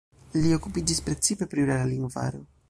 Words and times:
Li 0.45 0.53
okupiĝis 0.55 1.03
precipe 1.09 1.49
pri 1.53 1.67
urala 1.67 1.87
lingvaro. 1.93 2.43